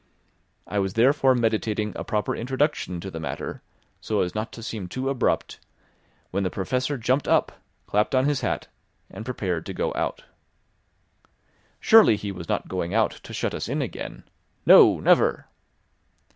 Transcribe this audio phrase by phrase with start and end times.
[0.65, 3.61] I was therefore meditating a proper introduction to the matter,
[3.99, 5.59] so as not to seem too abrupt,
[6.31, 7.51] when the Professor jumped up,
[7.85, 8.67] clapped on his hat,
[9.11, 10.23] and prepared to go out.
[11.79, 14.23] Surely he was not going out, to shut us in again!
[14.65, 15.45] no, never!